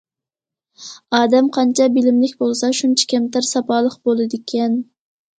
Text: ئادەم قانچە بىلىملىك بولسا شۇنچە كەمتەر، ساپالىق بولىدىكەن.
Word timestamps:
ئادەم 1.17 1.49
قانچە 1.57 1.85
بىلىملىك 1.97 2.33
بولسا 2.39 2.69
شۇنچە 2.77 3.05
كەمتەر، 3.13 3.47
ساپالىق 3.49 3.99
بولىدىكەن. 4.09 4.79